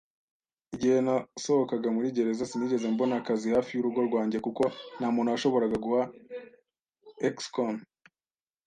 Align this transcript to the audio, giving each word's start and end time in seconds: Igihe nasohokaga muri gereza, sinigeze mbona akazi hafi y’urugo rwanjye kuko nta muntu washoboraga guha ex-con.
Igihe 0.75 0.97
nasohokaga 1.05 1.89
muri 1.95 2.07
gereza, 2.17 2.49
sinigeze 2.51 2.85
mbona 2.93 3.13
akazi 3.21 3.47
hafi 3.55 3.71
y’urugo 3.73 3.99
rwanjye 4.07 4.37
kuko 4.45 4.63
nta 4.97 5.07
muntu 5.15 5.33
washoboraga 5.33 5.77
guha 5.85 6.03
ex-con. 7.27 7.75